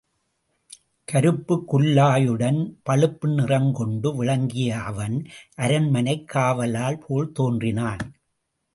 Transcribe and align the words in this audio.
கருப்புக் 1.11 1.75
குல்லாயுடன் 1.75 2.73
பழுப்பு 2.83 3.29
நிறங்கொண்டு 3.29 4.15
விளங்கிய 4.15 4.79
அவன், 4.79 5.25
அரண்மனைக் 5.55 6.31
காவலாள் 6.33 6.99
போல் 7.07 7.31
தோன்றினான். 7.31 8.13